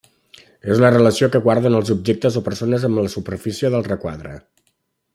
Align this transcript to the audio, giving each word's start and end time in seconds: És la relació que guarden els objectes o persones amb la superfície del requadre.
És 0.75 0.79
la 0.83 0.89
relació 0.95 1.29
que 1.35 1.41
guarden 1.49 1.77
els 1.81 1.93
objectes 1.97 2.39
o 2.41 2.43
persones 2.49 2.89
amb 2.89 3.01
la 3.01 3.07
superfície 3.19 3.73
del 3.77 3.89
requadre. 3.93 4.37